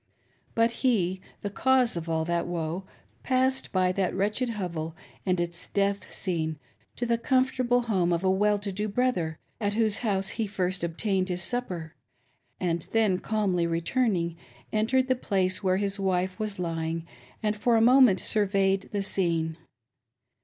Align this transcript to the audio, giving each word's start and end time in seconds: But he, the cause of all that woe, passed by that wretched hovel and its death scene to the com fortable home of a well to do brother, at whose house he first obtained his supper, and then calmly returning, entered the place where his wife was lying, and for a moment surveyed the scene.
But 0.55 0.71
he, 0.81 1.21
the 1.43 1.51
cause 1.51 1.95
of 1.95 2.09
all 2.09 2.25
that 2.25 2.47
woe, 2.47 2.85
passed 3.21 3.71
by 3.71 3.91
that 3.91 4.15
wretched 4.15 4.49
hovel 4.49 4.95
and 5.27 5.39
its 5.39 5.67
death 5.67 6.11
scene 6.11 6.57
to 6.95 7.05
the 7.05 7.19
com 7.19 7.45
fortable 7.45 7.85
home 7.85 8.11
of 8.11 8.23
a 8.23 8.31
well 8.31 8.57
to 8.57 8.71
do 8.71 8.87
brother, 8.87 9.37
at 9.59 9.75
whose 9.75 9.99
house 9.99 10.29
he 10.29 10.47
first 10.47 10.83
obtained 10.83 11.29
his 11.29 11.43
supper, 11.43 11.93
and 12.59 12.87
then 12.93 13.19
calmly 13.19 13.67
returning, 13.67 14.35
entered 14.73 15.07
the 15.07 15.13
place 15.15 15.61
where 15.61 15.77
his 15.77 15.99
wife 15.99 16.39
was 16.39 16.57
lying, 16.57 17.05
and 17.43 17.55
for 17.55 17.75
a 17.75 17.79
moment 17.81 18.19
surveyed 18.19 18.89
the 18.91 19.03
scene. 19.03 19.55